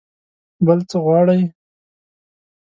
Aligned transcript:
بل 0.65 0.79
څه 0.89 0.97
غواړئ؟ 1.05 1.41